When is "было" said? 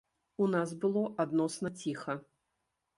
0.87-1.05